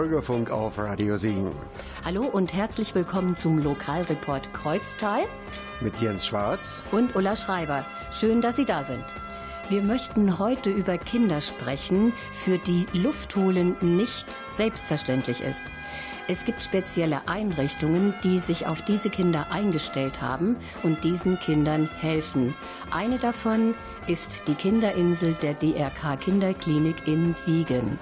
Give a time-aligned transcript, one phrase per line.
[0.00, 1.50] Bürgerfunk auf Radio Siegen.
[2.06, 5.24] Hallo und herzlich willkommen zum Lokalreport Kreuztal
[5.82, 7.84] mit Jens Schwarz und Ulla Schreiber.
[8.10, 9.04] Schön, dass Sie da sind.
[9.68, 15.64] Wir möchten heute über Kinder sprechen, für die Luftholen nicht selbstverständlich ist.
[16.28, 22.54] Es gibt spezielle Einrichtungen, die sich auf diese Kinder eingestellt haben und diesen Kindern helfen.
[22.90, 23.74] Eine davon
[24.06, 27.98] ist die Kinderinsel der DRK Kinderklinik in Siegen.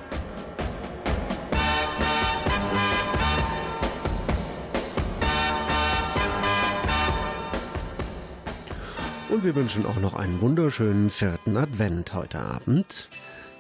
[9.38, 13.08] Und wir wünschen auch noch einen wunderschönen vierten Advent heute Abend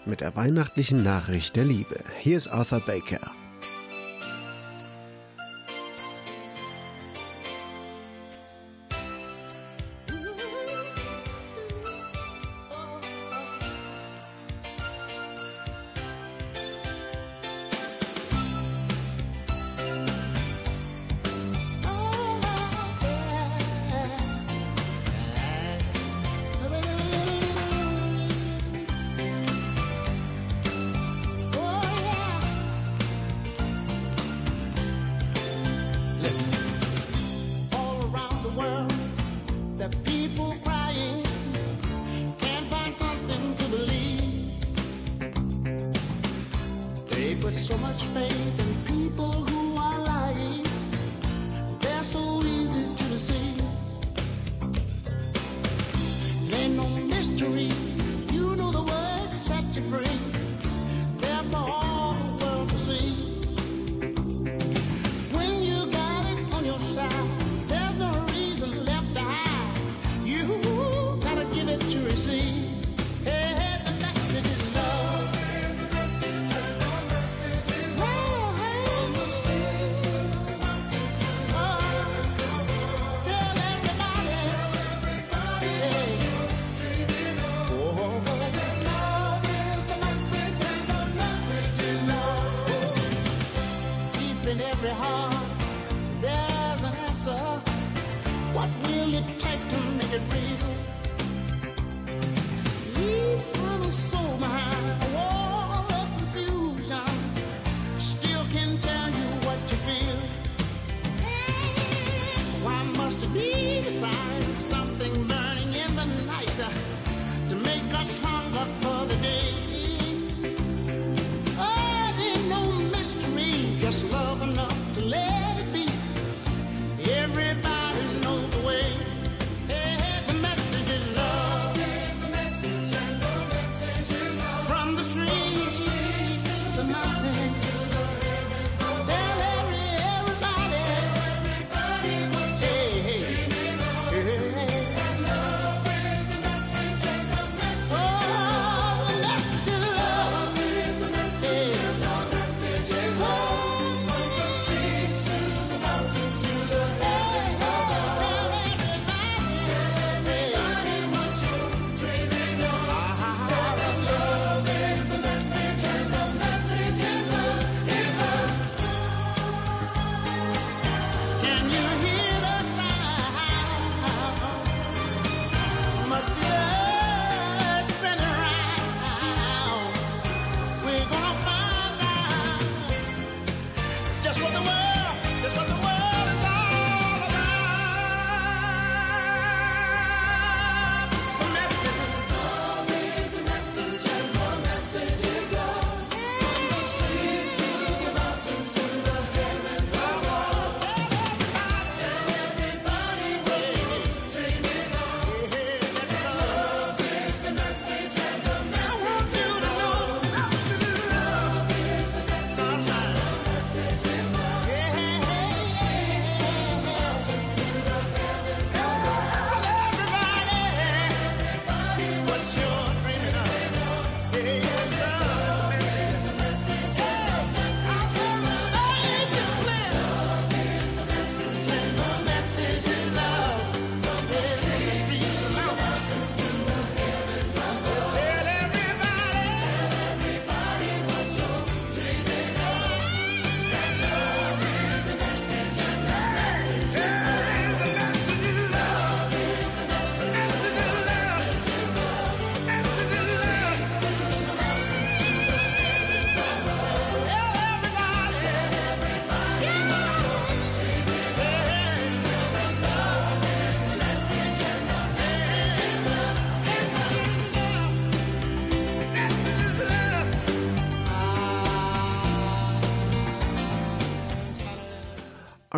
[0.06, 2.00] mit der weihnachtlichen Nachricht der Liebe.
[2.18, 3.20] Hier ist Arthur Baker.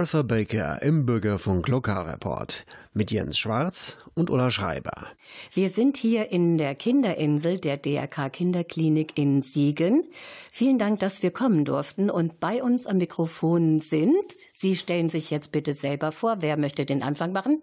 [0.01, 2.65] Arthur Baker im Bürgerfunk Lokalreport
[2.95, 5.09] mit Jens Schwarz und Ulla Schreiber.
[5.53, 10.05] Wir sind hier in der Kinderinsel der DRK Kinderklinik in Siegen.
[10.51, 14.33] Vielen Dank, dass wir kommen durften und bei uns am Mikrofon sind.
[14.55, 16.37] Sie stellen sich jetzt bitte selber vor.
[16.41, 17.61] Wer möchte den Anfang machen?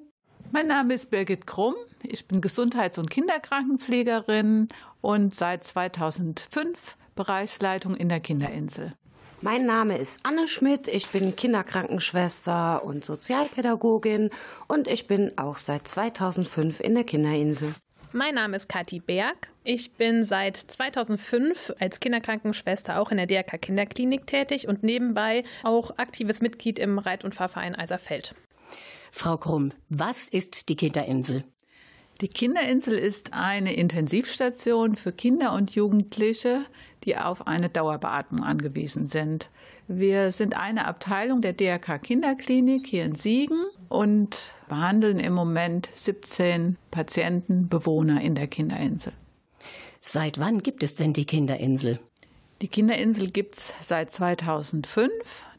[0.52, 1.74] Mein Name ist Birgit Krumm.
[2.04, 4.68] Ich bin Gesundheits- und Kinderkrankenpflegerin
[5.02, 8.94] und seit 2005 Bereichsleitung in der Kinderinsel.
[9.42, 14.32] Mein Name ist Anne Schmidt, ich bin Kinderkrankenschwester und Sozialpädagogin
[14.68, 17.76] und ich bin auch seit 2005 in der Kinderinsel.
[18.14, 19.50] Mein Name ist Kathi Berg.
[19.64, 26.00] Ich bin seit 2005 als Kinderkrankenschwester auch in der DRK Kinderklinik tätig und nebenbei auch
[26.00, 28.34] aktives Mitglied im Reit- und Fahrverein Eiserfeld.
[29.12, 31.44] Frau Krumm, was ist die Kinderinsel?
[32.22, 36.66] Die Kinderinsel ist eine Intensivstation für Kinder und Jugendliche,
[37.08, 39.50] die auf eine Dauerbeatmung angewiesen sind.
[39.88, 46.78] Wir sind eine Abteilung der DRK Kinderklinik hier in Siegen und behandeln im Moment 17
[46.92, 49.14] Patienten, Bewohner in der Kinderinsel.
[50.02, 52.00] Seit wann gibt es denn die Kinderinsel?
[52.62, 55.12] Die Kinderinsel gibt es seit 2005.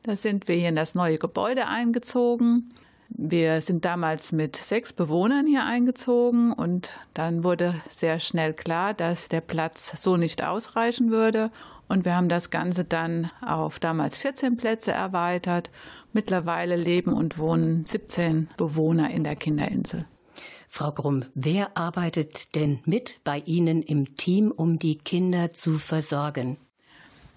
[0.03, 2.75] Da sind wir hier in das neue Gebäude eingezogen.
[3.11, 9.29] Wir sind damals mit sechs Bewohnern hier eingezogen und dann wurde sehr schnell klar, dass
[9.29, 11.51] der Platz so nicht ausreichen würde.
[11.89, 15.71] Und wir haben das Ganze dann auf damals 14 Plätze erweitert.
[16.13, 20.05] Mittlerweile leben und wohnen 17 Bewohner in der Kinderinsel.
[20.69, 26.59] Frau Grumm, wer arbeitet denn mit bei Ihnen im Team, um die Kinder zu versorgen?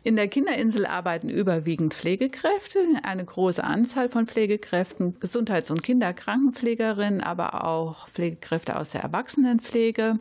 [0.04, 7.68] In der Kinderinsel arbeiten überwiegend Pflegekräfte, eine große Anzahl von Pflegekräften, Gesundheits- und Kinderkrankenpflegerinnen, aber
[7.68, 10.18] auch Pflegekräfte aus der Erwachsenenpflege.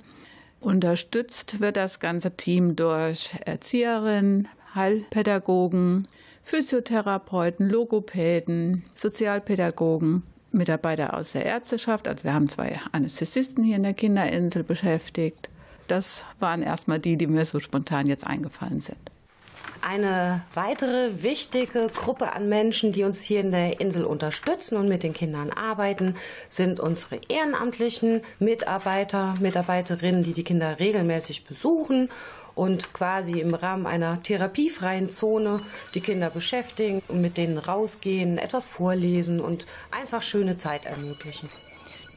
[0.61, 6.09] Unterstützt wird das ganze Team durch Erzieherinnen, Heilpädagogen,
[6.43, 12.07] Physiotherapeuten, Logopäden, Sozialpädagogen, Mitarbeiter aus der Ärzteschaft.
[12.07, 15.49] Also wir haben zwei Anästhesisten hier in der Kinderinsel beschäftigt.
[15.87, 18.99] Das waren erstmal die, die mir so spontan jetzt eingefallen sind.
[19.83, 25.03] Eine weitere wichtige Gruppe an Menschen, die uns hier in der Insel unterstützen und mit
[25.03, 26.17] den Kindern arbeiten,
[26.49, 32.11] sind unsere ehrenamtlichen Mitarbeiter, Mitarbeiterinnen, die die Kinder regelmäßig besuchen
[32.55, 35.61] und quasi im Rahmen einer therapiefreien Zone
[35.95, 41.49] die Kinder beschäftigen und mit denen rausgehen, etwas vorlesen und einfach schöne Zeit ermöglichen.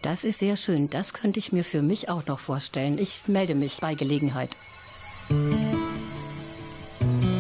[0.02, 0.90] Das ist sehr schön.
[0.90, 2.98] Das könnte ich mir für mich auch noch vorstellen.
[2.98, 4.50] Ich melde mich bei Gelegenheit.
[7.04, 7.33] need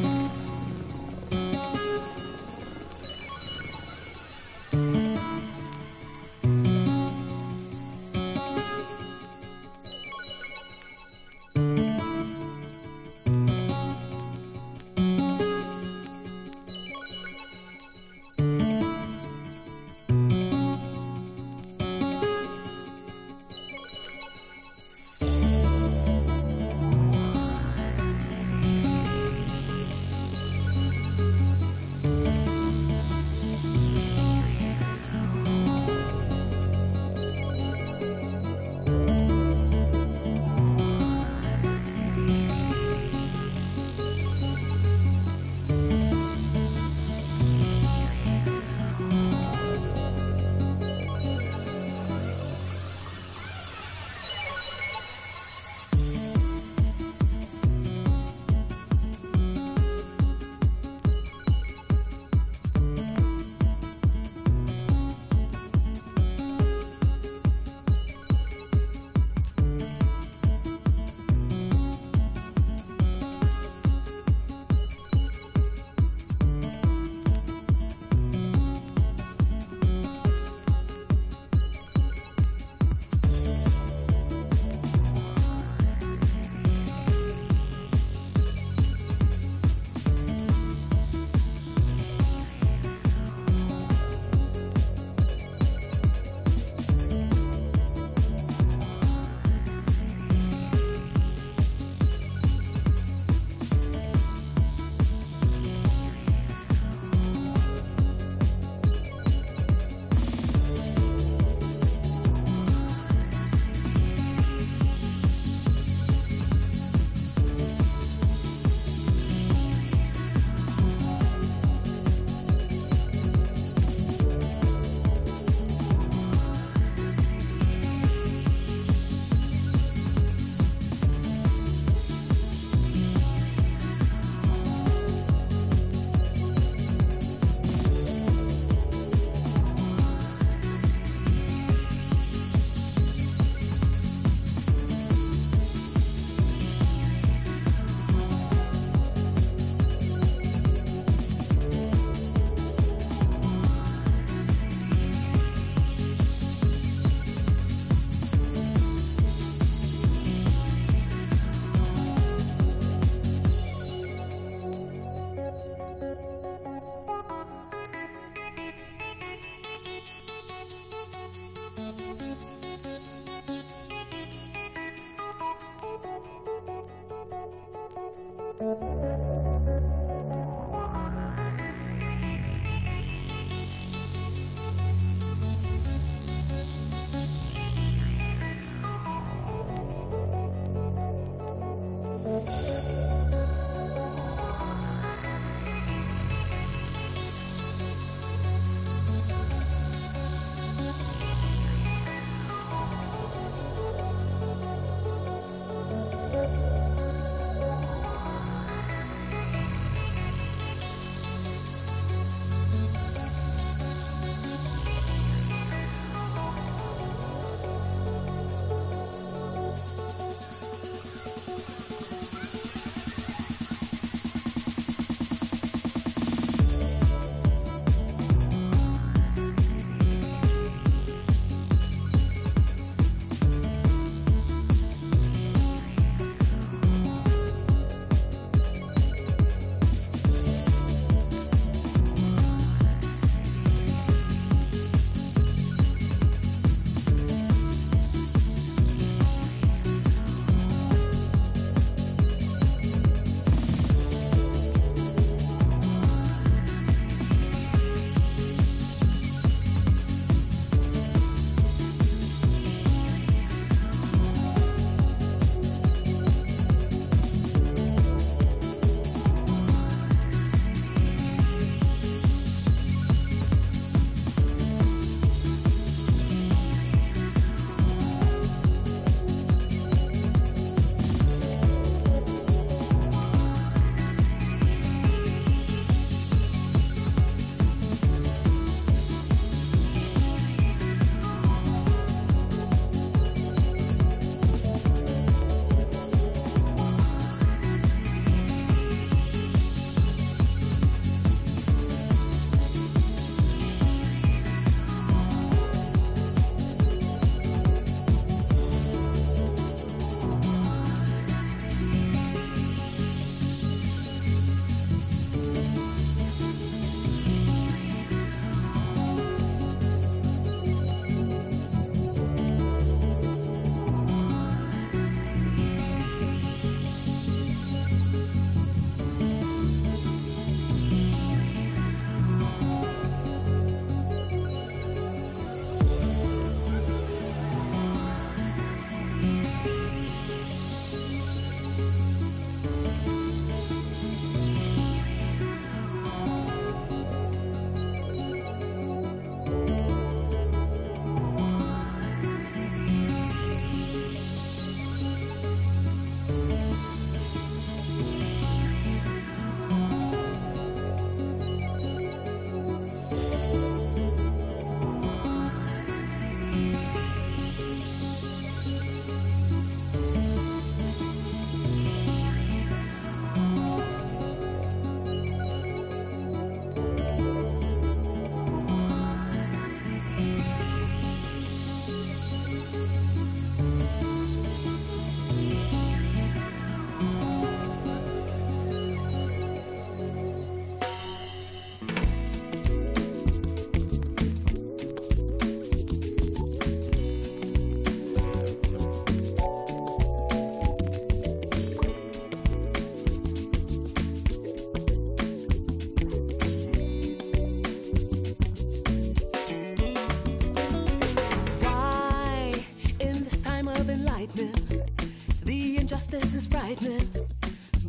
[416.19, 417.09] this is frightening.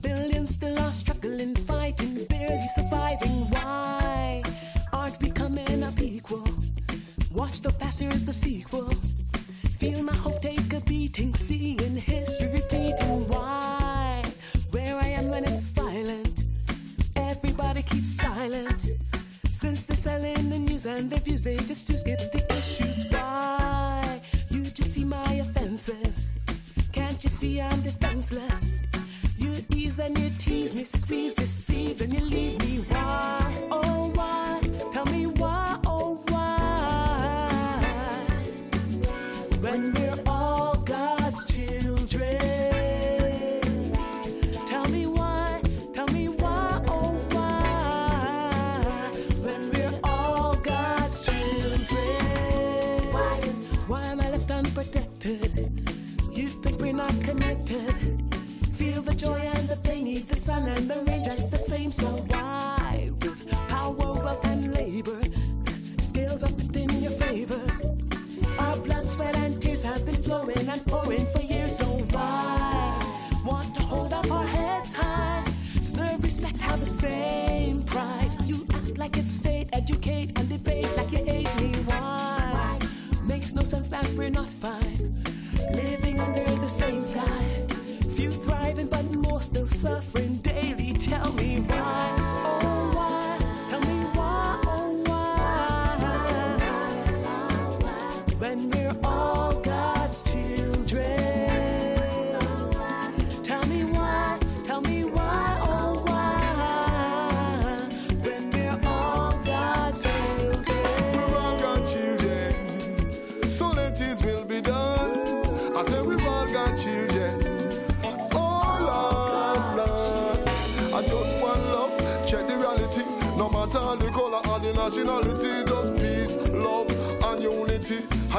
[0.00, 3.50] Billions still are struggling, fighting, barely surviving.
[3.50, 4.42] Why
[4.94, 6.48] aren't we coming up equal?
[7.32, 8.88] Watch the past, here is the sequel.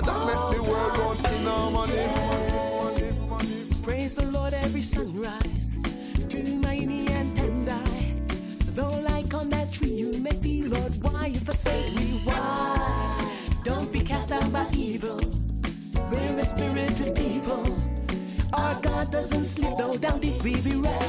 [0.03, 2.07] That make the world run in harmony.
[3.81, 5.77] Praise the Lord every sunrise,
[6.29, 7.79] to mighty and tender.
[8.73, 12.19] Though like on that tree you may feel, Lord, why you forsake me?
[12.25, 13.31] Why?
[13.63, 15.21] Don't be cast down by evil.
[16.11, 17.65] We're a spirited people.
[18.53, 21.04] Our God doesn't sleep, though down deep we be wrestling,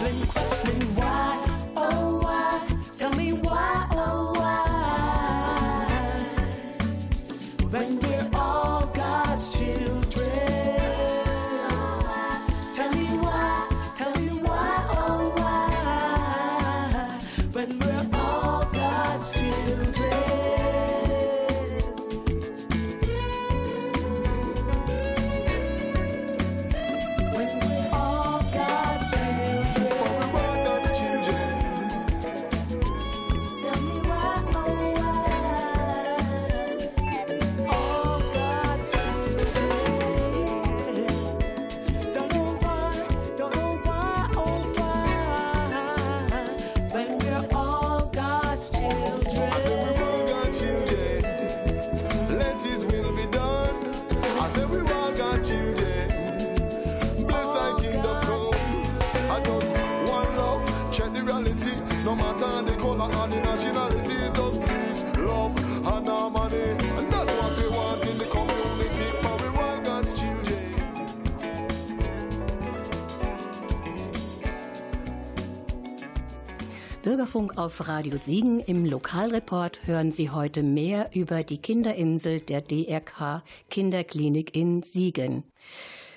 [77.16, 78.60] Bürgerfunk auf Radio Siegen.
[78.60, 85.44] Im Lokalreport hören Sie heute mehr über die Kinderinsel der DRK Kinderklinik in Siegen.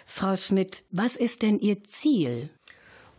[0.05, 2.49] Frau Schmidt, was ist denn Ihr Ziel?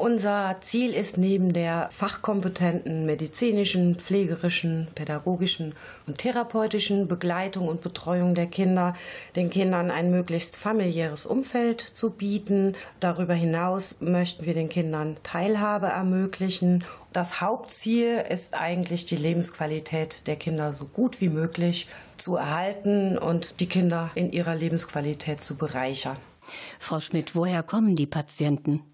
[0.01, 5.75] Unser Ziel ist neben der fachkompetenten medizinischen, pflegerischen, pädagogischen
[6.07, 8.95] und therapeutischen Begleitung und Betreuung der Kinder,
[9.37, 12.77] den Kindern ein möglichst familiäres Umfeld zu bieten.
[12.99, 16.83] Darüber hinaus möchten wir den Kindern Teilhabe ermöglichen.
[17.13, 23.61] Das Hauptziel ist eigentlich die Lebensqualität der Kinder so gut wie möglich zu erhalten und
[23.61, 26.17] die Kinder in ihrer Lebensqualität zu bereichern.
[26.79, 28.90] Frau Schmidt, woher kommen die Patienten?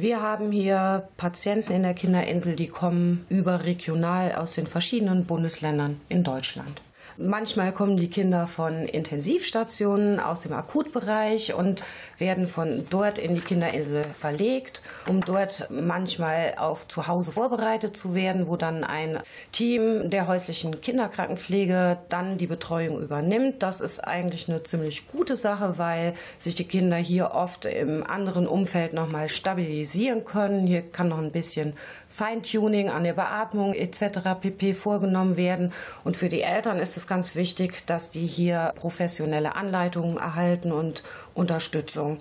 [0.00, 6.22] Wir haben hier Patienten in der Kinderinsel, die kommen überregional aus den verschiedenen Bundesländern in
[6.22, 6.80] Deutschland.
[7.20, 11.84] Manchmal kommen die Kinder von Intensivstationen aus dem Akutbereich und
[12.16, 18.14] werden von dort in die Kinderinsel verlegt, um dort manchmal auf zu Hause vorbereitet zu
[18.14, 19.18] werden, wo dann ein
[19.50, 23.64] Team der häuslichen Kinderkrankenpflege dann die Betreuung übernimmt.
[23.64, 28.46] Das ist eigentlich eine ziemlich gute Sache, weil sich die Kinder hier oft im anderen
[28.46, 30.68] Umfeld nochmal stabilisieren können.
[30.68, 31.74] Hier kann noch ein bisschen
[32.08, 34.20] Feintuning an der Beatmung etc.
[34.40, 34.74] pp.
[34.74, 35.72] vorgenommen werden.
[36.04, 41.02] Und für die Eltern ist es ganz wichtig, dass die hier professionelle Anleitungen erhalten und
[41.34, 42.18] Unterstützung.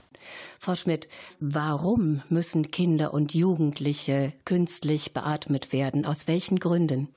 [0.59, 1.07] Frau Schmidt,
[1.39, 6.05] warum müssen Kinder und Jugendliche künstlich beatmet werden?
[6.05, 7.09] Aus welchen Gründen?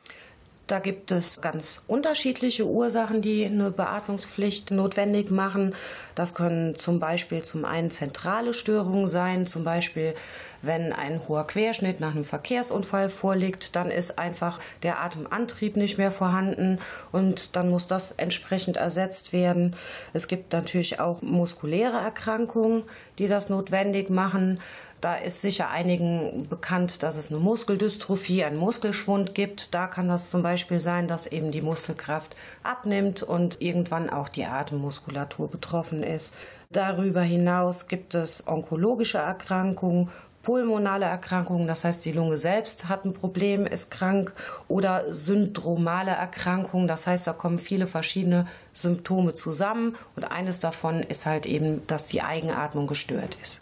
[0.70, 5.74] Da gibt es ganz unterschiedliche Ursachen, die eine Beatmungspflicht notwendig machen.
[6.14, 10.14] Das können zum Beispiel zum einen zentrale Störungen sein, zum Beispiel
[10.62, 16.12] wenn ein hoher Querschnitt nach einem Verkehrsunfall vorliegt, dann ist einfach der Atemantrieb nicht mehr
[16.12, 16.78] vorhanden
[17.12, 19.74] und dann muss das entsprechend ersetzt werden.
[20.12, 22.82] Es gibt natürlich auch muskuläre Erkrankungen,
[23.18, 24.60] die das notwendig machen.
[25.00, 29.72] Da ist sicher einigen bekannt, dass es eine Muskeldystrophie, einen Muskelschwund gibt.
[29.72, 34.44] Da kann das zum Beispiel sein, dass eben die Muskelkraft abnimmt und irgendwann auch die
[34.44, 36.34] Atemmuskulatur betroffen ist.
[36.70, 40.10] Darüber hinaus gibt es onkologische Erkrankungen,
[40.42, 44.32] pulmonale Erkrankungen, das heißt die Lunge selbst hat ein Problem, ist krank
[44.68, 51.26] oder syndromale Erkrankungen, das heißt da kommen viele verschiedene Symptome zusammen und eines davon ist
[51.26, 53.60] halt eben, dass die Eigenatmung gestört ist.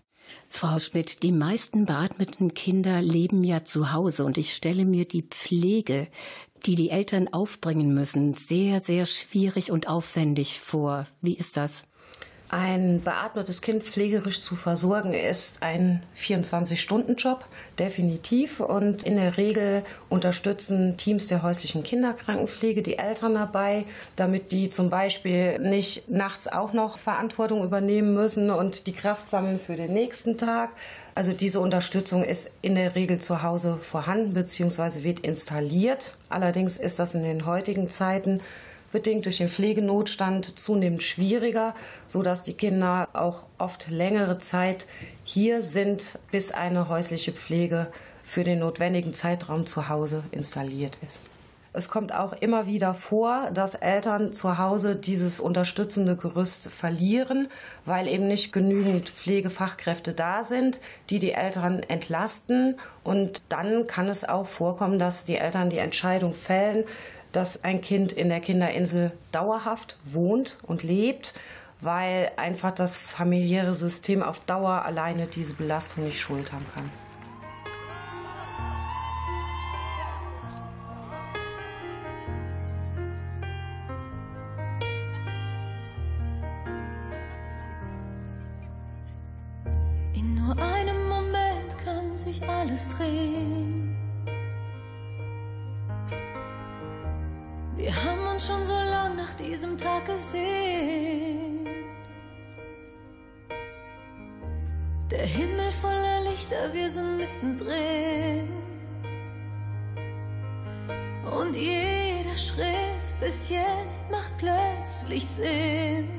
[0.51, 5.23] Frau Schmidt, die meisten beatmeten Kinder leben ja zu Hause und ich stelle mir die
[5.23, 6.09] Pflege,
[6.67, 11.07] die die Eltern aufbringen müssen, sehr, sehr schwierig und aufwendig vor.
[11.21, 11.85] Wie ist das?
[12.51, 17.45] Ein beatmetes Kind pflegerisch zu versorgen ist ein 24-Stunden-Job,
[17.79, 18.61] definitiv.
[18.61, 23.85] Und in der Regel unterstützen Teams der häuslichen Kinderkrankenpflege die Eltern dabei,
[24.17, 29.61] damit die zum Beispiel nicht nachts auch noch Verantwortung übernehmen müssen und die Kraft sammeln
[29.61, 30.71] für den nächsten Tag.
[31.15, 35.03] Also diese Unterstützung ist in der Regel zu Hause vorhanden bzw.
[35.03, 36.17] wird installiert.
[36.31, 38.41] Allerdings ist das in den heutigen Zeiten
[38.93, 41.75] bedingt durch den Pflegenotstand zunehmend schwieriger,
[42.07, 44.87] so dass die Kinder auch oft längere Zeit
[45.25, 47.89] hier sind, bis eine häusliche Pflege
[48.23, 51.23] für den notwendigen Zeitraum zu Hause installiert ist.
[51.75, 57.49] Es kommt auch immer wieder vor, dass Eltern zu Hause dieses unterstützende Gerüst verlieren,
[57.85, 62.79] weil eben nicht genügend Pflegefachkräfte da sind, die die Eltern entlasten.
[63.05, 66.85] Und dann kann es auch vorkommen, dass die Eltern die Entscheidung fällen,
[67.39, 71.35] dass ein Kind in der Kinderinsel dauerhaft wohnt und lebt,
[71.81, 76.91] weil einfach das familiäre System auf Dauer alleine diese Belastung nicht schultern kann.
[105.11, 108.49] Der Himmel voller Lichter, wir sind mittendrin.
[111.25, 116.11] Und jeder Schritt bis jetzt macht plötzlich Sinn.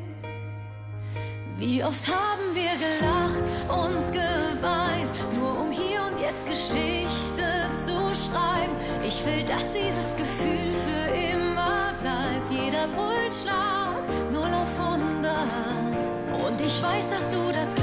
[1.58, 8.74] Wie oft haben wir gelacht und geweint, nur um hier und jetzt Geschichte zu schreiben.
[9.06, 12.50] Ich will, dass dieses Gefühl für immer bleibt.
[12.50, 16.50] Jeder Pulsschlag 0 auf 100.
[16.50, 17.76] Und ich weiß, dass du das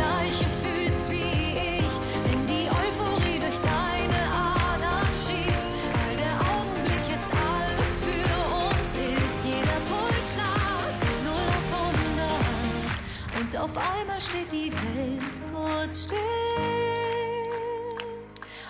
[13.67, 16.19] auf einmal steht die Welt kurz still.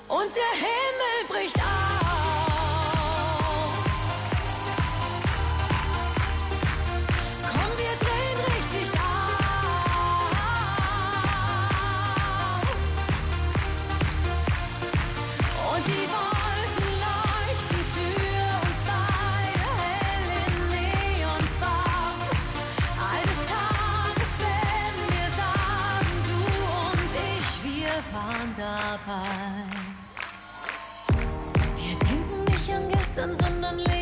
[0.09, 2.06] Und der Himmel bricht auf.
[28.57, 29.67] Dabei.
[31.77, 33.96] Wir denken nicht an gestern, sondern leben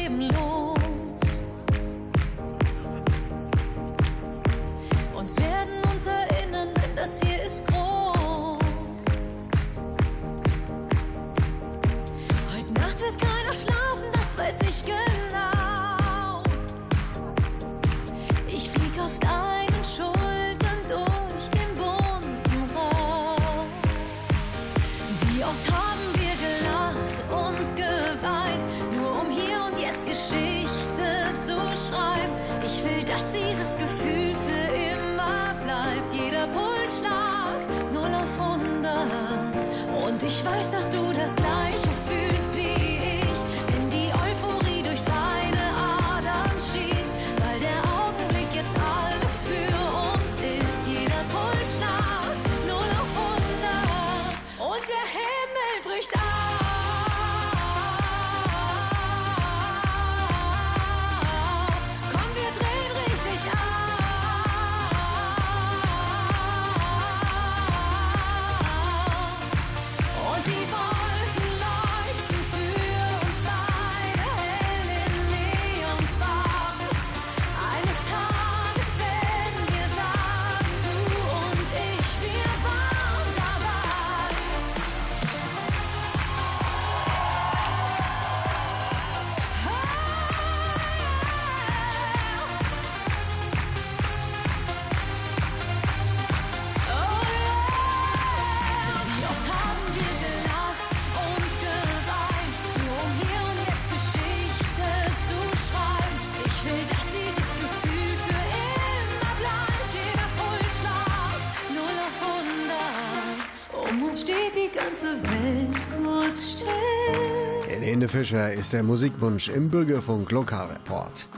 [114.74, 117.68] ganze Welt kurz still.
[117.68, 121.28] Helene Fischer ist der Musikwunsch im Bürgerfunk Lokalreport.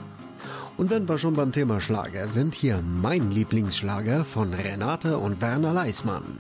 [0.77, 5.73] Und wenn wir schon beim Thema Schlager sind, hier mein Lieblingsschlager von Renate und Werner
[5.73, 6.39] Leismann.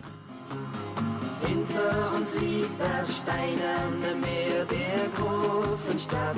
[1.46, 6.36] Hinter uns liegt das steinerne Meer der großen Stadt.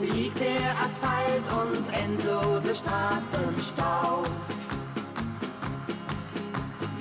[0.00, 4.24] Liegt der Asphalt und endlose Straßenstau.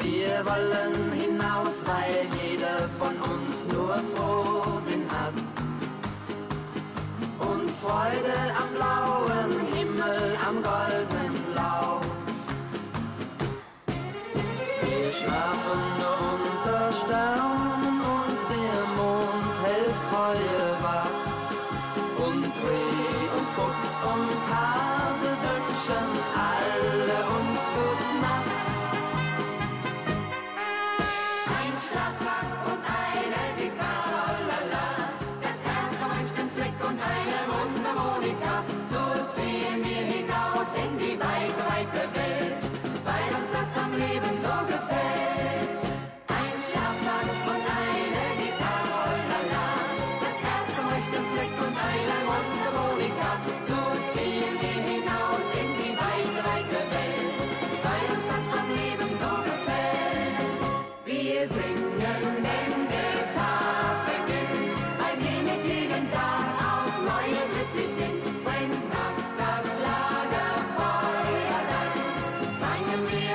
[0.10, 5.34] Wir wollen hinaus, weil jeder von uns nur Frohsinn hat.
[7.40, 12.06] Und Freude am blauen Himmel, am goldenen Laub.
[14.82, 15.84] Wir schlafen
[16.24, 17.57] unter Sternen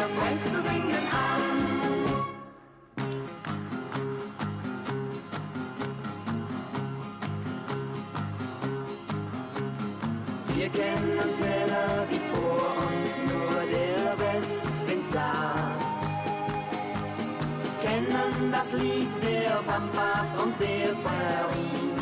[0.02, 1.42] erst recht zu singen an.
[10.54, 15.54] Wir kennen Teller wie vor uns nur der Westwind sah
[17.82, 21.94] kennen das Lied der Pampas und der Prairie.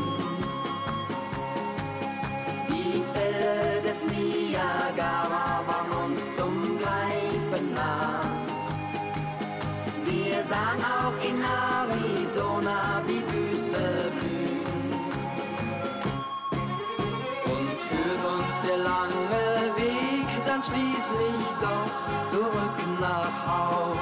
[2.68, 5.39] Die Fälle des Niagara
[10.70, 14.60] Sahen auch in Arizona die Wüste blühen.
[17.44, 23.96] Und führt uns der lange Weg dann schließlich doch zurück nach Haus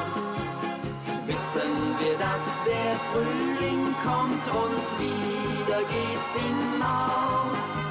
[1.27, 7.88] wissen wir, dass der Frühling kommt und wieder geht's hinaus.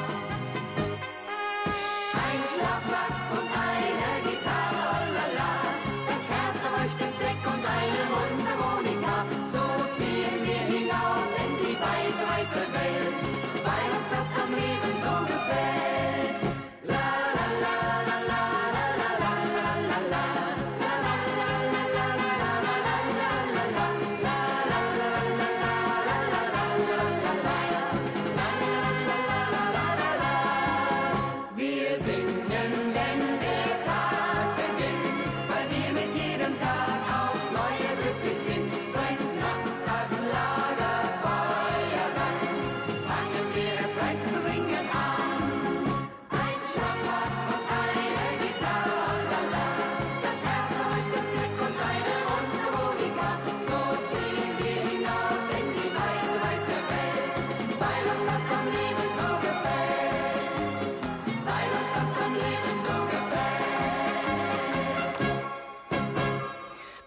[9.07, 9.25] Mundharmonika.
[9.51, 9.59] So
[9.97, 13.26] ziehen wir hinaus in die weite, weite Welt,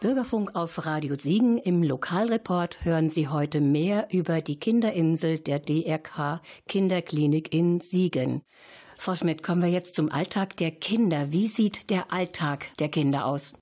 [0.01, 1.59] Bürgerfunk auf Radio Siegen.
[1.59, 8.43] Im Lokalreport hören Sie heute mehr über die Kinderinsel der DRK Kinderklinik in Siegen.
[8.97, 11.33] Frau Schmidt, kommen wir jetzt zum Alltag der Kinder.
[11.33, 13.53] Wie sieht der Alltag der Kinder aus?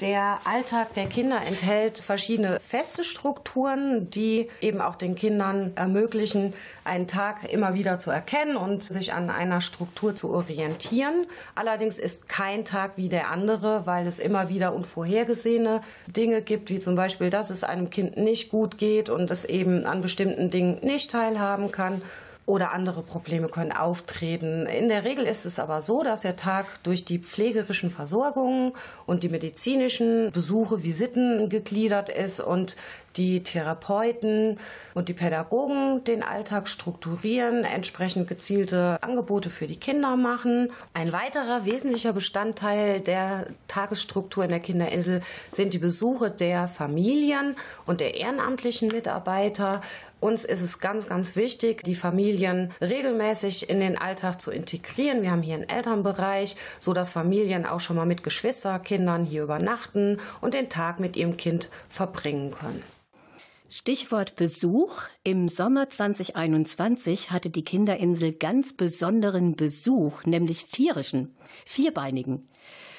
[0.00, 7.08] Der Alltag der Kinder enthält verschiedene feste Strukturen, die eben auch den Kindern ermöglichen, einen
[7.08, 11.26] Tag immer wieder zu erkennen und sich an einer Struktur zu orientieren.
[11.56, 16.78] Allerdings ist kein Tag wie der andere, weil es immer wieder unvorhergesehene Dinge gibt, wie
[16.78, 20.78] zum Beispiel, dass es einem Kind nicht gut geht und es eben an bestimmten Dingen
[20.80, 22.02] nicht teilhaben kann
[22.48, 24.64] oder andere Probleme können auftreten.
[24.64, 28.72] In der Regel ist es aber so, dass der Tag durch die pflegerischen Versorgungen
[29.04, 32.76] und die medizinischen Besuche, Visiten gegliedert ist und
[33.18, 34.58] die Therapeuten
[34.94, 40.70] und die Pädagogen den Alltag strukturieren, entsprechend gezielte Angebote für die Kinder machen.
[40.94, 48.00] Ein weiterer wesentlicher Bestandteil der Tagesstruktur in der Kinderinsel sind die Besuche der Familien und
[48.00, 49.80] der ehrenamtlichen Mitarbeiter.
[50.20, 55.22] Uns ist es ganz, ganz wichtig, die Familien regelmäßig in den Alltag zu integrieren.
[55.22, 60.18] Wir haben hier einen Elternbereich, so dass Familien auch schon mal mit Geschwisterkindern hier übernachten
[60.40, 62.82] und den Tag mit ihrem Kind verbringen können.
[63.70, 65.02] Stichwort Besuch.
[65.24, 72.48] Im Sommer 2021 hatte die Kinderinsel ganz besonderen Besuch, nämlich tierischen, vierbeinigen.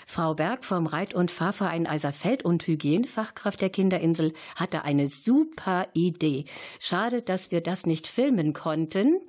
[0.06, 6.46] Frau Berg vom Reit- und Fahrverein Eiserfeld und Hygienefachkraft der Kinderinsel hatte eine super Idee.
[6.80, 9.22] Schade, dass wir das nicht filmen konnten.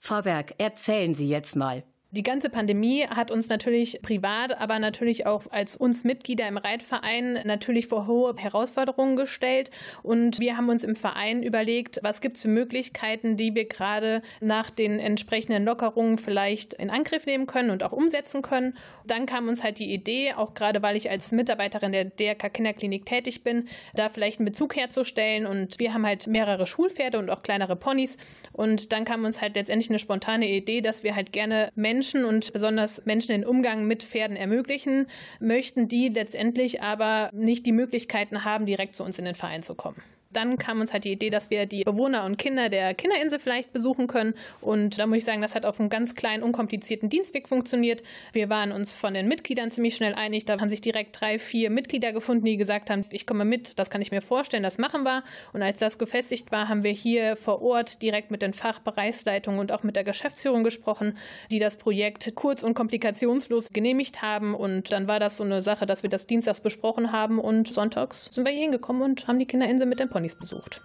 [0.00, 1.84] Frau Berg, erzählen Sie jetzt mal.
[2.12, 7.38] Die ganze Pandemie hat uns natürlich privat, aber natürlich auch als uns Mitglieder im Reitverein
[7.44, 9.70] natürlich vor hohe Herausforderungen gestellt.
[10.02, 14.22] Und wir haben uns im Verein überlegt, was gibt es für Möglichkeiten, die wir gerade
[14.40, 18.74] nach den entsprechenden Lockerungen vielleicht in Angriff nehmen können und auch umsetzen können.
[19.06, 23.06] Dann kam uns halt die Idee, auch gerade weil ich als Mitarbeiterin der DRK Kinderklinik
[23.06, 25.46] tätig bin, da vielleicht einen Bezug herzustellen.
[25.46, 28.18] Und wir haben halt mehrere Schulpferde und auch kleinere Ponys.
[28.50, 32.24] Und dann kam uns halt letztendlich eine spontane Idee, dass wir halt gerne Menschen Menschen
[32.24, 35.06] und besonders Menschen den Umgang mit Pferden ermöglichen
[35.38, 39.74] möchten, die letztendlich aber nicht die Möglichkeiten haben, direkt zu uns in den Verein zu
[39.74, 40.02] kommen
[40.32, 43.72] dann kam uns halt die Idee, dass wir die Bewohner und Kinder der Kinderinsel vielleicht
[43.72, 44.34] besuchen können.
[44.60, 48.02] Und da muss ich sagen, das hat auf einem ganz kleinen, unkomplizierten Dienstweg funktioniert.
[48.32, 50.44] Wir waren uns von den Mitgliedern ziemlich schnell einig.
[50.44, 53.90] Da haben sich direkt drei, vier Mitglieder gefunden, die gesagt haben, ich komme mit, das
[53.90, 55.24] kann ich mir vorstellen, das machen wir.
[55.52, 59.72] Und als das gefestigt war, haben wir hier vor Ort direkt mit den Fachbereichsleitungen und
[59.72, 61.16] auch mit der Geschäftsführung gesprochen,
[61.50, 64.54] die das Projekt kurz und komplikationslos genehmigt haben.
[64.54, 68.28] Und dann war das so eine Sache, dass wir das dienstags besprochen haben und sonntags
[68.30, 70.82] sind wir hier hingekommen und haben die Kinderinsel mit den Ponys besucht.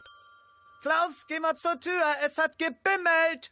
[0.82, 1.92] Klaus, geh mal zur Tür,
[2.26, 3.52] es hat gebimmelt.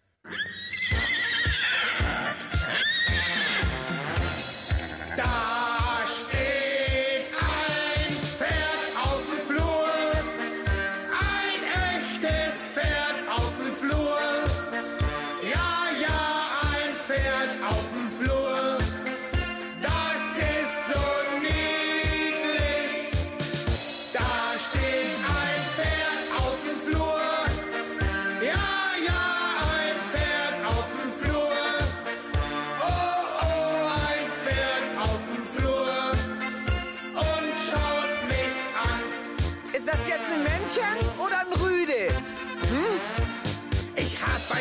[5.17, 5.52] Da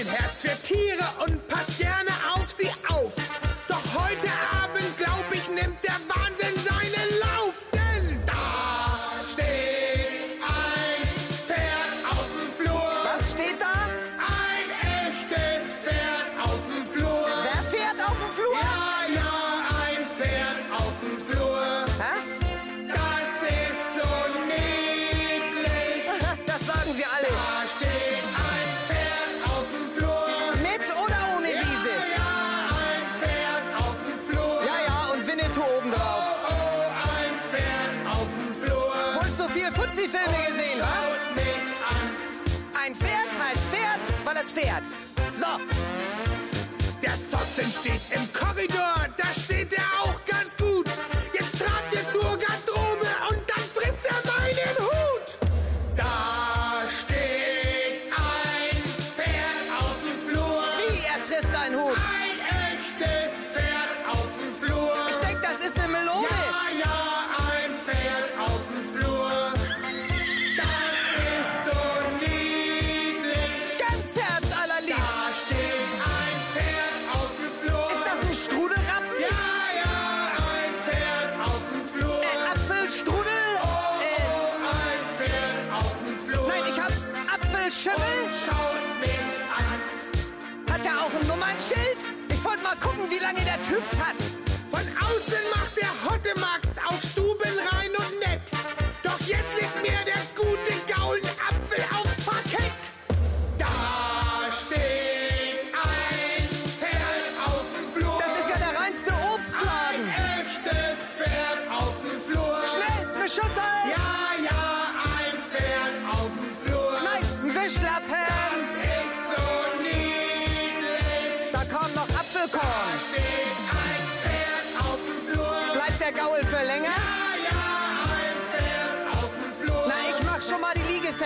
[0.02, 1.51] Ich hab ein Herz für Tiere und
[47.82, 48.31] steht im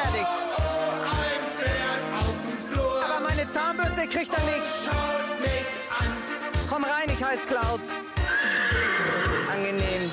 [0.06, 0.26] fertig.
[1.06, 3.04] Ein Pferd auf dem Flur.
[3.04, 4.66] Aber meine Zahnbürste kriegt er nicht.
[4.84, 5.66] Schaut mich
[5.98, 6.06] an.
[6.70, 7.90] Komm rein, ich heiß Klaus.
[9.52, 10.10] Angenehm.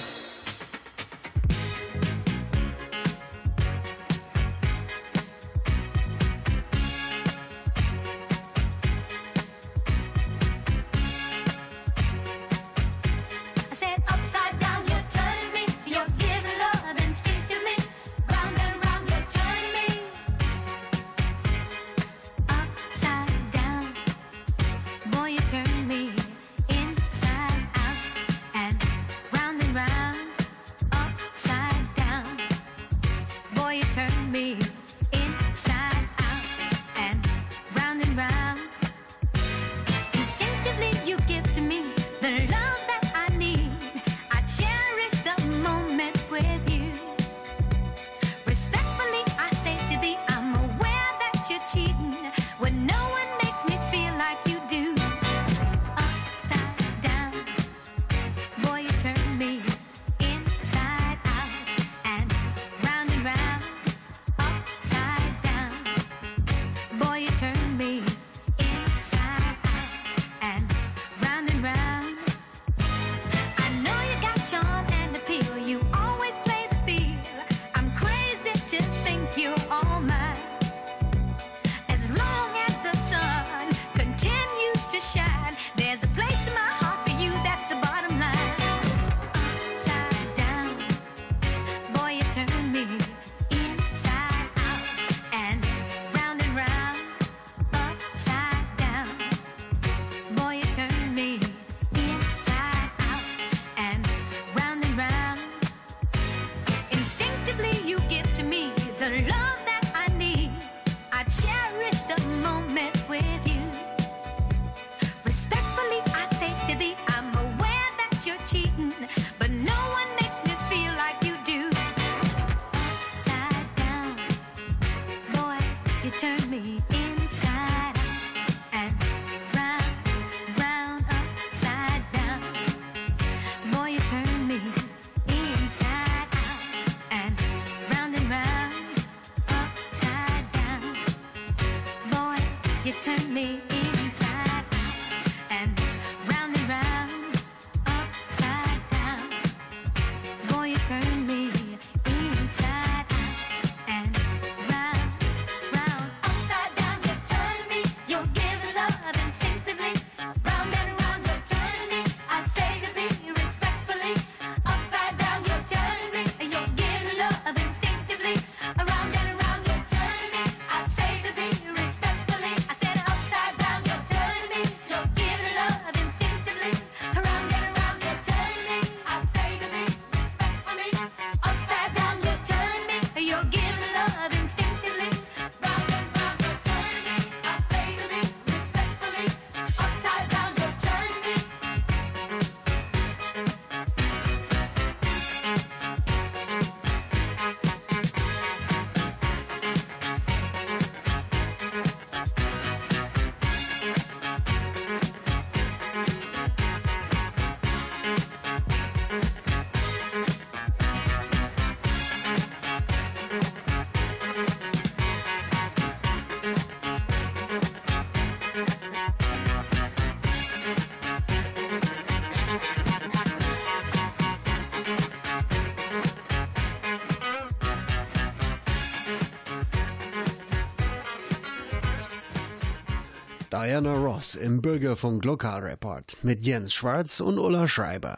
[233.74, 238.18] Diana Ross im Bürgerfunk Lokalreport mit Jens Schwarz und Ulla Schreiber.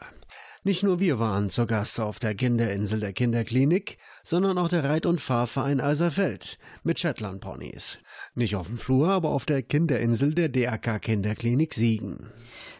[0.64, 5.06] Nicht nur wir waren zu Gast auf der Kinderinsel der Kinderklinik, sondern auch der Reit-
[5.06, 8.00] und Fahrverein Eiserfeld mit Shetland-Ponys.
[8.34, 12.26] Nicht auf dem Flur, aber auf der Kinderinsel der DAK Kinderklinik Siegen.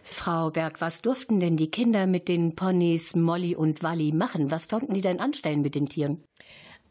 [0.02, 4.50] Frau Berg, was durften denn die Kinder mit den Ponys Molly und Wally machen?
[4.50, 6.22] Was konnten die denn anstellen mit den Tieren?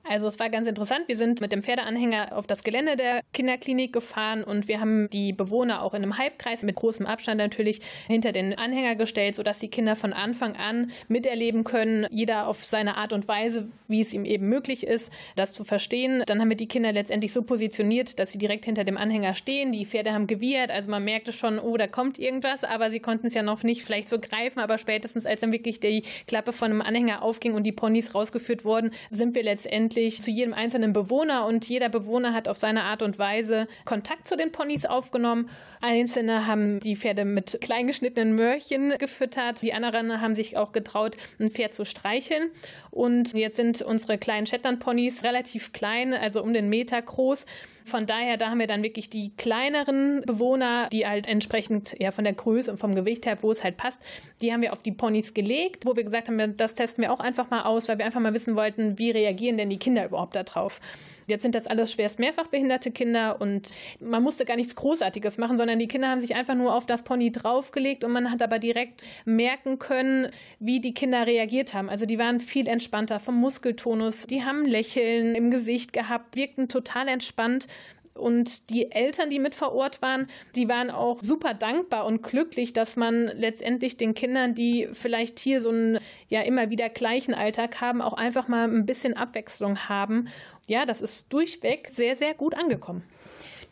[0.07, 1.07] Also es war ganz interessant.
[1.07, 5.33] Wir sind mit dem Pferdeanhänger auf das Gelände der Kinderklinik gefahren und wir haben die
[5.33, 9.69] Bewohner auch in einem Halbkreis mit großem Abstand natürlich hinter den Anhänger gestellt, sodass die
[9.69, 14.25] Kinder von Anfang an miterleben können, jeder auf seine Art und Weise, wie es ihm
[14.25, 16.21] eben möglich ist, das zu verstehen.
[16.27, 19.71] Dann haben wir die Kinder letztendlich so positioniert, dass sie direkt hinter dem Anhänger stehen.
[19.71, 23.25] Die Pferde haben gewirrt, also man merkte schon, oh, da kommt irgendwas, aber sie konnten
[23.25, 26.69] es ja noch nicht vielleicht so greifen, aber spätestens als dann wirklich die Klappe von
[26.69, 30.93] einem Anhänger aufging und die Ponys rausgeführt wurden, sind wir letztendlich letztendlich zu jedem einzelnen
[30.93, 35.49] Bewohner und jeder Bewohner hat auf seine Art und Weise Kontakt zu den Ponys aufgenommen.
[35.81, 41.49] Einzelne haben die Pferde mit kleingeschnittenen Möhrchen gefüttert, die anderen haben sich auch getraut, ein
[41.49, 42.51] Pferd zu streicheln.
[42.95, 47.45] Und jetzt sind unsere kleinen Shetland-Ponys relativ klein, also um den Meter groß.
[47.83, 52.23] Von daher, da haben wir dann wirklich die kleineren Bewohner, die halt entsprechend ja von
[52.23, 54.01] der Größe und vom Gewicht her, wo es halt passt,
[54.39, 57.19] die haben wir auf die Ponys gelegt, wo wir gesagt haben, das testen wir auch
[57.19, 60.37] einfach mal aus, weil wir einfach mal wissen wollten, wie reagieren denn die Kinder überhaupt
[60.37, 60.79] darauf.
[61.27, 65.57] Jetzt sind das alles schwerst mehrfach behinderte Kinder und man musste gar nichts Großartiges machen,
[65.57, 68.59] sondern die Kinder haben sich einfach nur auf das Pony draufgelegt und man hat aber
[68.59, 71.89] direkt merken können, wie die Kinder reagiert haben.
[71.89, 77.07] Also die waren viel entspannter vom Muskeltonus, die haben Lächeln im Gesicht gehabt, wirkten total
[77.07, 77.67] entspannt.
[78.15, 82.71] Und die Eltern, die mit vor Ort waren, die waren auch super dankbar und glücklich,
[82.71, 85.99] dass man letztendlich den Kindern, die vielleicht hier so einen
[86.29, 90.29] ja immer wieder gleichen Alltag haben, auch einfach mal ein bisschen Abwechslung haben.
[90.65, 93.03] Ja, das ist durchweg sehr, sehr gut angekommen.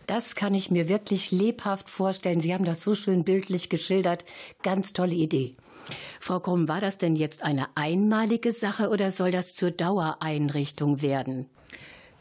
[0.08, 2.42] Das kann ich mir wirklich lebhaft vorstellen.
[2.42, 4.26] Sie haben das so schön bildlich geschildert.
[4.62, 5.54] Ganz tolle Idee.
[6.20, 11.50] Frau Krumm, war das denn jetzt eine einmalige Sache oder soll das zur Dauereinrichtung werden?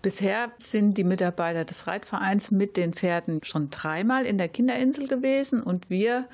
[0.03, 5.63] Bisher sind die Mitarbeiter des Reitvereins mit den Pferden schon dreimal in der Kinderinsel gewesen
[5.63, 6.27] und wir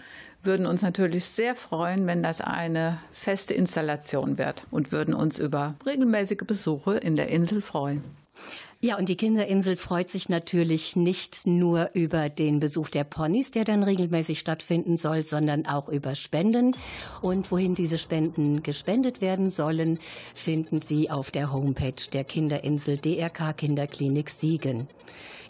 [0.43, 5.75] würden uns natürlich sehr freuen, wenn das eine feste Installation wird und würden uns über
[5.85, 8.03] regelmäßige Besuche in der Insel freuen.
[8.81, 13.64] Ja, und die Kinderinsel freut sich natürlich nicht nur über den Besuch der Ponys, der
[13.64, 16.76] dann regelmäßig stattfinden soll, sondern auch über Spenden.
[17.20, 19.99] Und wohin diese Spenden gespendet werden sollen,
[20.33, 24.87] finden Sie auf der Homepage der Kinderinsel DRK Kinderklinik Siegen.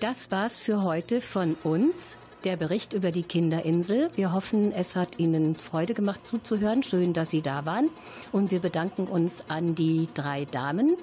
[0.00, 4.10] Das war's für heute von uns der Bericht über die Kinderinsel.
[4.14, 6.82] Wir hoffen, es hat Ihnen Freude gemacht zuzuhören.
[6.82, 7.90] Schön, dass Sie da waren.
[8.32, 10.96] Und wir bedanken uns an die drei Damen,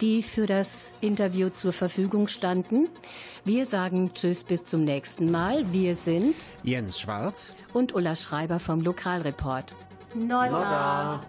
[0.00, 2.88] die für das Interview zur Verfügung standen.
[3.44, 5.72] Wir sagen Tschüss bis zum nächsten Mal.
[5.72, 9.74] Wir sind Jens Schwarz und Ulla Schreiber vom Lokalreport.
[10.14, 11.20] Nora.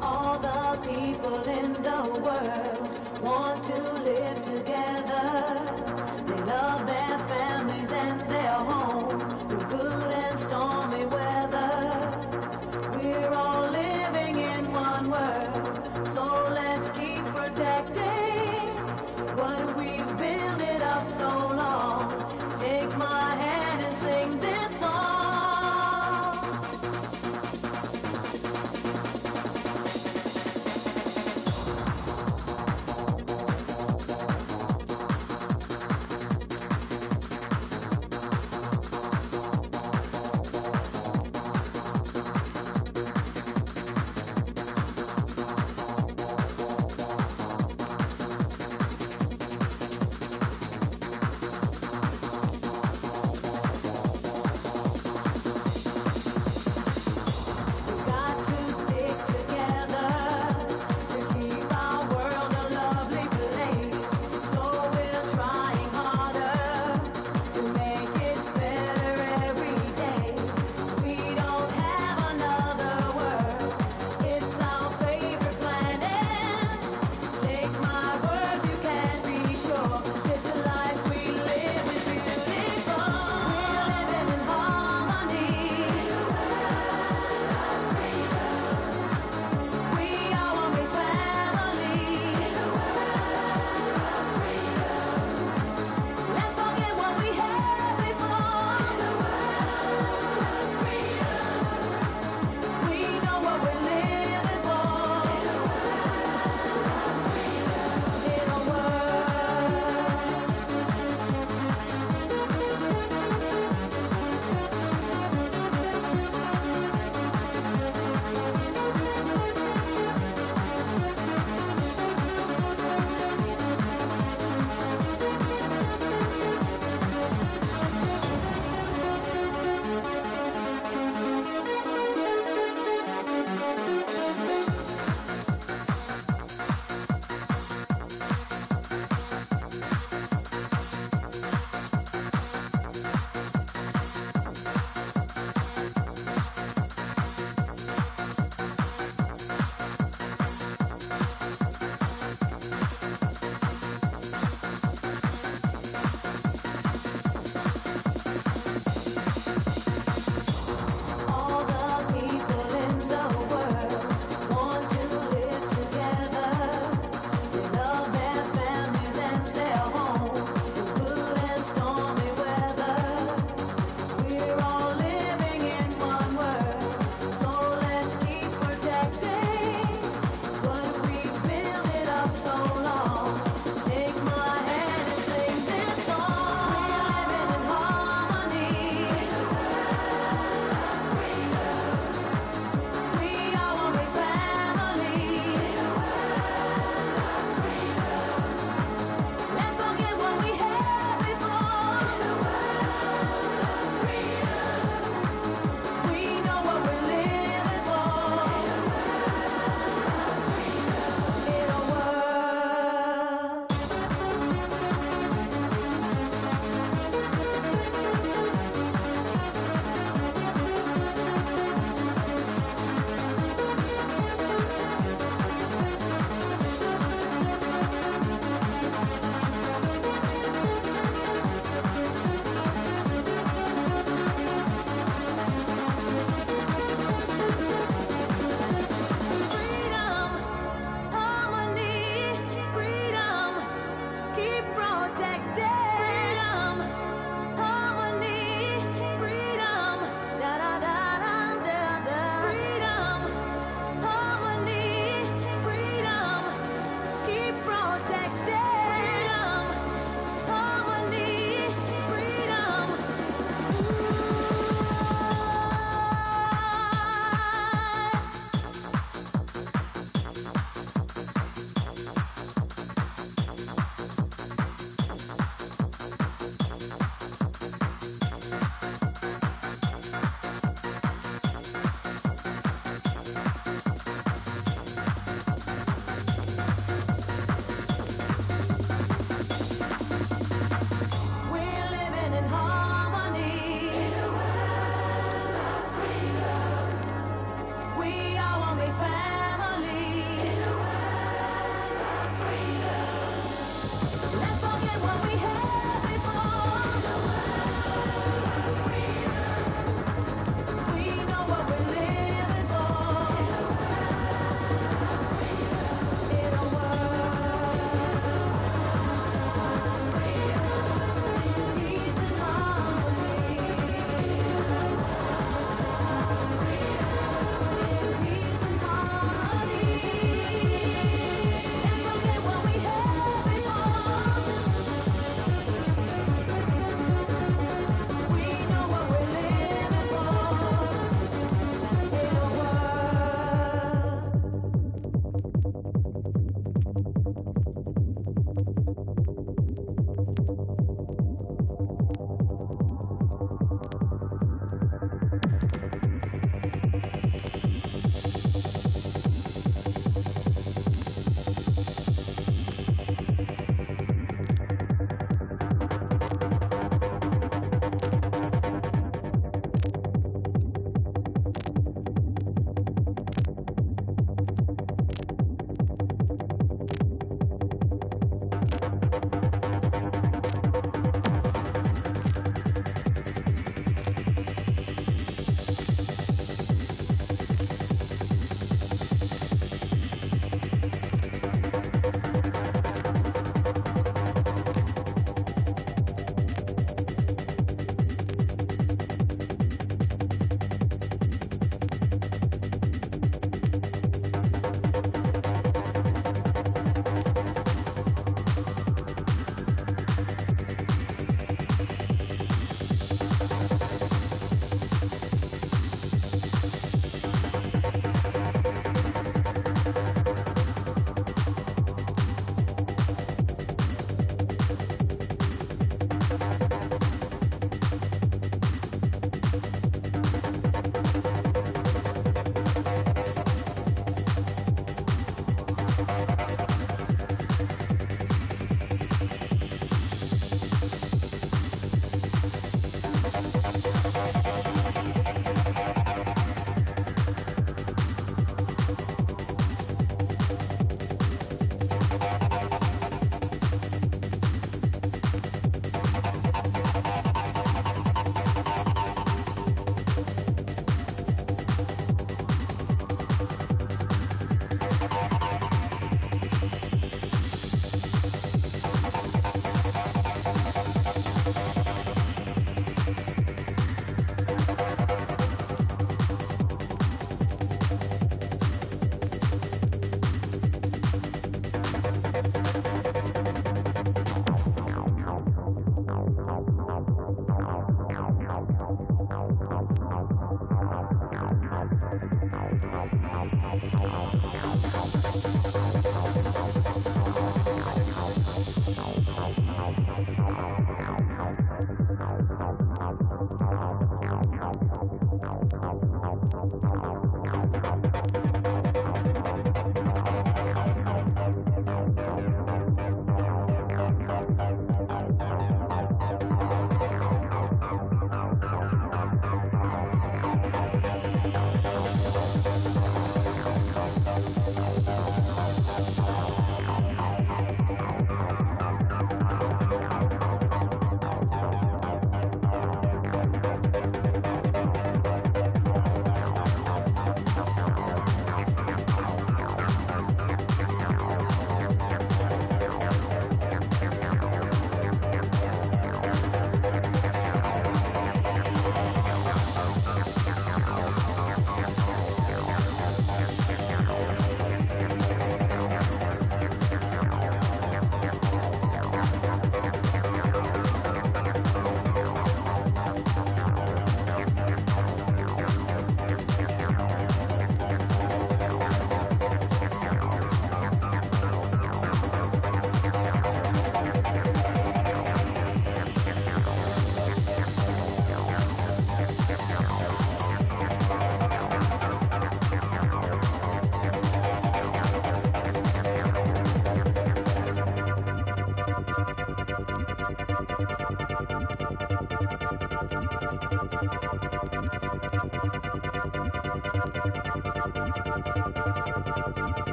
[0.00, 5.62] All the people in the world want to live together.
[6.26, 11.41] They love their families and their homes through good and stormy weather.